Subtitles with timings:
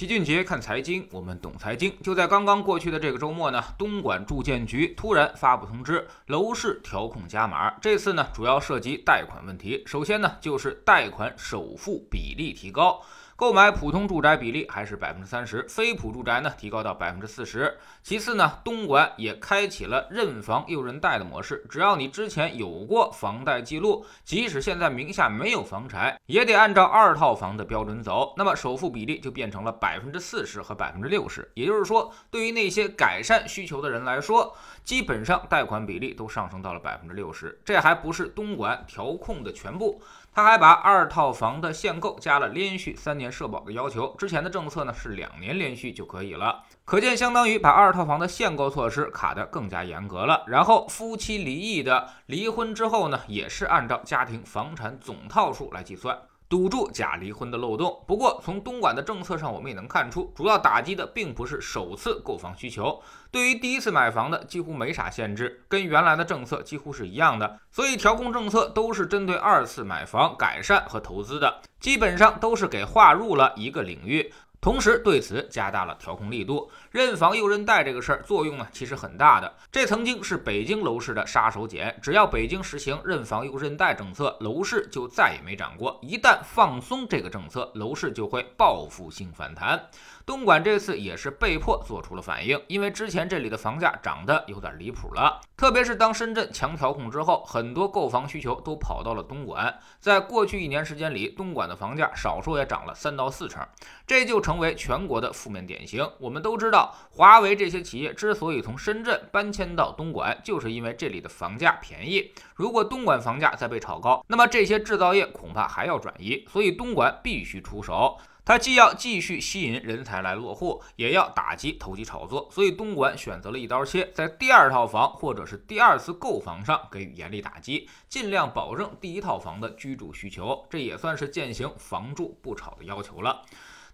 [0.00, 1.94] 齐俊杰看财经，我们懂财经。
[2.02, 7.70] 就在刚刚过去的这个周末呢，东莞住建局突然发布通知，楼市调控加码。
[7.82, 9.82] 这次呢，主要涉及贷款问题。
[9.84, 13.02] 首先呢，就是贷款首付比例提高。
[13.40, 17.78] 购买普通住宅比例还是百分之三十，非普住宅呢提高到百分之四十。
[18.02, 31.50] 其次呢，东莞也开启了认房又认贷的模式，只要你之前有过房贷记录，即使现在名下没有房产，也得按照二套房的标准走，那么首付比例就变成了百分之四十和百分之六十。
[31.54, 37.58] 也就是说，对于那些改善需求的人来说，基本上贷款比例都上升到了百分之六十。
[37.64, 40.02] 这还不是东莞调控的全部。
[40.32, 50.44] 他还把二套房的限购加了连续三年社保的要求，之前的政策呢是两年连续就可以了，可见相当于把二套房的限购措施卡得更加严格了。
[50.46, 56.16] 然后夫妻离异的离婚之后呢，也是按照家庭房产总套数来计算。
[56.50, 58.02] 堵住假离婚的漏洞。
[58.08, 63.00] 不过，从东莞的政策上，我们也能看出，主要打击的并不是首次购房需求。
[63.30, 67.60] 对于第一次买房的，几乎没啥限制，跟原来的政策几乎是一样的。
[67.70, 74.32] 所以，调控政策都是针对二次买房改善和投资的，基本上都是给划入了一个领域。
[74.60, 79.50] 同时对此加大了调控力度，认房又认贷这个事儿作用呢，其实很大的。
[79.72, 85.98] 这曾经是北京楼市的杀手锏，只要北京实行认房又认贷政策，楼市就再也没涨过。
[86.02, 89.88] 一旦放松这个政策，楼市就会报复性反弹。
[90.26, 99.76] 东莞这次也是被迫做出了反应，因为之前这里的房价涨得有点离谱了，特别是当深圳强调控之后，很多购房需求都跑到了东莞。
[99.98, 103.66] 在过去一年时间里，东莞的房价少说也涨了三到四成，
[104.06, 106.10] 这就成成为全国的负面典型。
[106.18, 112.32] 我们都知道，华为这些企业之所以从深圳搬迁到东莞，就是因为这里的房价便宜。
[112.56, 118.18] 如果东莞房价再被炒高，那么这些制造业恐怕还要转移，所以东莞必须出手。
[118.44, 133.42] 它既要继续吸引人才来落户，也要打击投机炒作，所以东莞选择了一刀切，在第二套房或者是第二次购房上给予严厉打击，尽量保证第一套房的居住需求，这也算是践行房住不炒的要求了。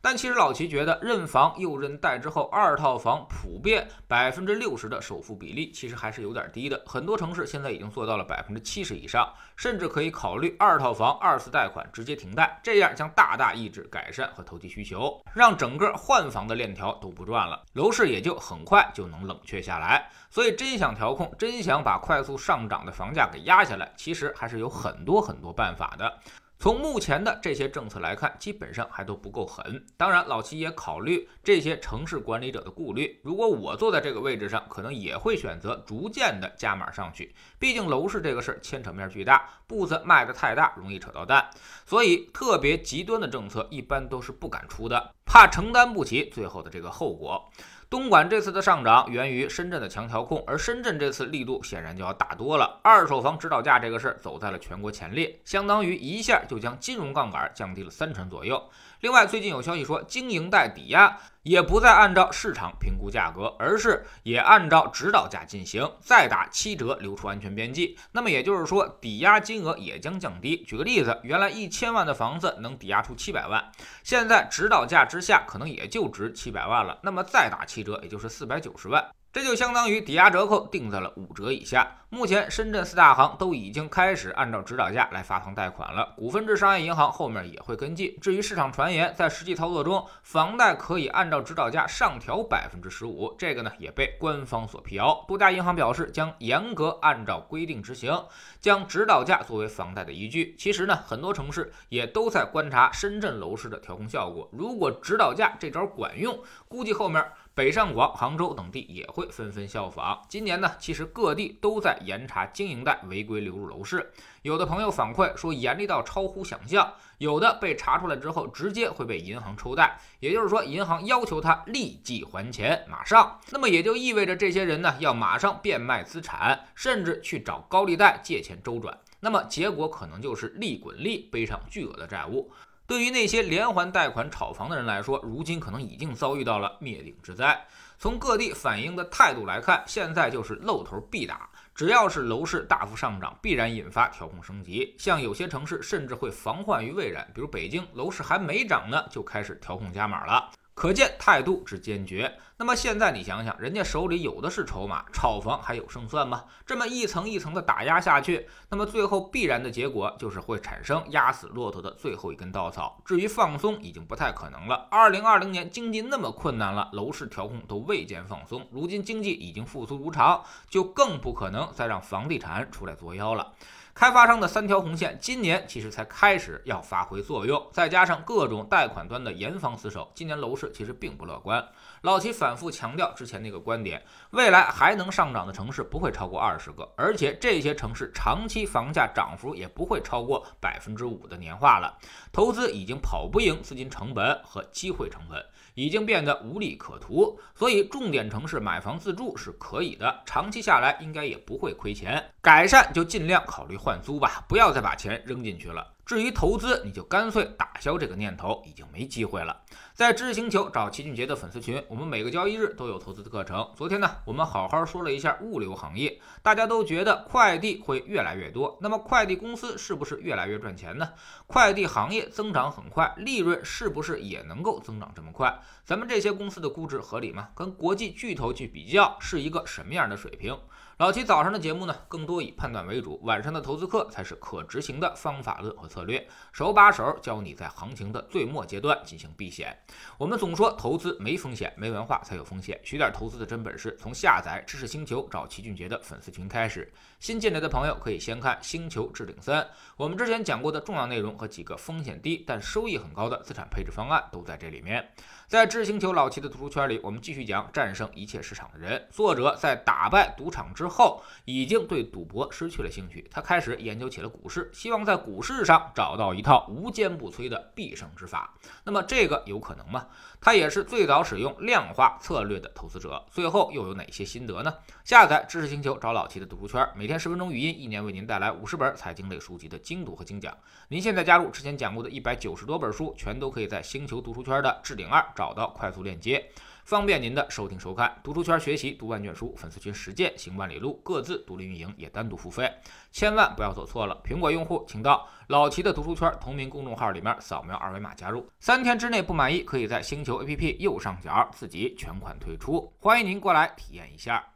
[0.00, 6.80] 但其实老齐觉得，认房又认贷之后，二套房普遍百分之六十的首付比例，其实还是有点低的。
[6.86, 20.08] 很多城市现在已经做到了百分之七十以上，甚至可以考虑二套房二次贷款直接停贷，这样将大大抑制改善和投机需求，让整个换房的链条都不转了，楼市也就很快就能冷却下来。
[20.30, 26.18] 所以，真想调控，真想把快速上涨的房价给压下来，其实还是有很多很多办法的。
[26.58, 29.84] 从目前的这些政策来看，基本上还都不够狠。
[29.96, 33.20] 当然，老齐也考虑这些城市管理者的顾虑。
[33.22, 37.34] 如果我坐在这个位置上，可能也会选择逐渐的加码上去。
[37.58, 41.46] 毕竟楼市这个事儿牵扯面巨大，步子迈得太大，容易扯到蛋。
[41.84, 47.50] 所以，特别极端的政策一般都是不敢出的，怕承担不起最后的这个后果。
[47.88, 52.80] 东莞这次的上涨源于深圳的强调控，而深圳这次力度显然就要大多了。
[52.82, 58.60] 二手房指导价这个事儿走在了全国前列，相当于一下就将金融杠杆降低了三成左右。
[59.00, 67.96] 另外，最近有消息说，经营贷抵押也不再按照市场评估价格，而是也按照指导价进行，再打七折，留出安全边际。
[68.10, 70.64] 那么也就是说，抵押金额也将降低。
[70.64, 73.64] 举个例子，原来一千万的房子能抵押出七百万，
[74.02, 76.98] 现在指导价之下可能也就值七百万了。
[77.04, 79.15] 那么再打七折，也就是四百九十万。
[79.36, 81.86] 这就相当于抵押折扣定在了五折以下。
[82.08, 88.16] 目前，深圳四大行都已经开始按照指导价来发放贷款了，股份制商业银行后面也会跟进。
[88.18, 95.22] 至于市场传言，在实际操作中，房贷可以按照指导价上调百分之十五，这个呢也被官方所辟谣。
[95.28, 98.18] 多家银行表示将严格按照规定执行，
[98.58, 100.56] 将指导价作为房贷的依据。
[100.58, 104.48] 其实呢，很多城市也都在观察深圳楼市的调控效果。
[104.50, 107.22] 如果指导价这招管用，估计后面。
[107.56, 110.22] 北上广、杭州等地也会纷纷效仿。
[110.28, 114.12] 今年呢，其实各地都在严查经营贷违规流入楼市。
[114.42, 116.92] 有的朋友反馈说，严厉到超乎想象。
[117.16, 123.40] 有的被查出来之后，直接会被银行抽贷，也就是说，银行要求他立即还钱，马上。
[123.48, 128.98] 那么也就意味着这些人呢，要马上变卖资产，甚至去找高利贷借钱周转。
[129.20, 132.52] 那么结果可能就是利滚利，背上巨额的债务。
[132.86, 137.66] 对于那些连环贷款炒房的人来说，如今可能已经遭遇到了灭顶之灾。
[137.98, 144.94] 从各地反映的态度来看，现在就是露头必打，只要是楼市大幅上涨，必然引发调控升级。
[144.98, 150.50] 像有些城市甚至会防患于未然，比如北京，楼市还没涨呢，就开始调控加码了。
[150.74, 152.30] 可见态度之坚决。
[152.58, 156.44] 那么现在你想想，人家手里有的是筹码，炒房还有胜算吗？
[156.64, 163.02] 这么一层一层的打压下去，那么最后必然的结果就是会产生压死骆驼的最后一根稻草。
[163.04, 164.88] 至于放松，已经不太可能了。
[164.90, 173.52] 二零二零年经济那么困难了，楼市调控都未见放松，如今经济已经复苏如常，就更不可能再让房地产出来作妖了。
[173.92, 181.66] 开发商的三条红线今年其实才开始要发挥作用，再加上各种贷款端的严防死守，今年楼市其实并不乐观。
[182.02, 184.00] 老齐反反复强调之前那个观点，
[184.30, 191.98] 未来还能上涨的城市不会超过二十个，而且这些城市长期房价涨幅也不会超过百分之五的年化了。
[192.32, 195.44] 投资已经跑不赢资金成本和机会成本。
[195.74, 202.24] 已经变得无利可图，所以重点城市买房自住是可以的，长期下来应该也不会亏钱。
[202.40, 205.95] 改善就尽量考虑换租吧，不要再把钱扔进去了。
[206.06, 209.60] 至于投资，你就干脆打消这个念头，已经没机会了。
[209.92, 213.68] 在知识星球找齐俊杰的粉丝群，我们每个交易日都有投资的课程。
[213.74, 221.08] 昨天呢，我们好好说了一下物流行业，大家都觉得快递会越来越多，那么快递公司是不是越来越赚钱呢？
[221.48, 225.58] 快递行业增长很快，利润是不是也能够增长这么快？
[225.84, 227.48] 咱们这些公司的估值合理吗？
[227.56, 230.56] 跟国际巨头去比较，是一个什么样的水平？
[230.98, 239.76] 老齐早上的节目呢，更多以判断为主；晚上的投资课才是可执行的方法论和策略，手把手教你在行情的最末阶段进行避险。
[240.16, 242.80] 我们总说投资没风险，没文化才有风险。
[242.82, 246.90] 学点投资的真本事，从下载知识星球找齐俊杰的粉丝群开始。
[247.20, 249.62] 新进来的朋友可以先看《星球置顶三》，
[249.98, 255.06] 我们之前讲过的重要内容和几个风险低但收益很高的资产配置方案都在这里面。
[255.46, 259.06] 在知识星球老齐的读书圈里，我们继续讲战胜一切市场的人。
[259.10, 268.54] 作者在打败赌场之之后，已经对赌博失去了兴趣，他开始研究起了股市，希望在股市上找到一套无坚不摧的必胜之法。
[268.84, 270.06] 那么这个有可能吗？
[270.40, 273.24] 他也是最早使用量化策略的投资者。
[273.32, 274.72] 最后又有哪些心得呢？
[275.02, 280.56] 下载知识星球找老齐的读书圈，每天十分钟语音，一年为您带来五十本财经类书籍的精读和精讲。
[280.88, 285.26] 您现在加入之前讲过的一百九十多本书，全都可以在星球读书圈的置顶二。
[285.34, 286.48] 找到快速链接，
[286.86, 288.16] 方便您的收听收看。
[288.22, 292.72] 读书圈学习读万卷书，粉丝群实践行万里路，各自独立运营也单独付费，
[293.10, 294.16] 千万不要走错了。
[294.24, 304.55] 苹果用户请到老齐的读书圈同名公众号里面扫描二维码加入，三天之内不满意可以在星球 APP 右上角自己全款退出，欢迎您过来体验一下。